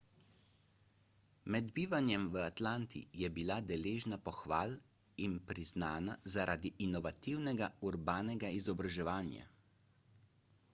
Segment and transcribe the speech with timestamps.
[1.55, 4.75] med bivanjem v atlanti je bila deležna pohval
[5.27, 9.49] in priznana zaradi inovativnega urbanega izobraževanja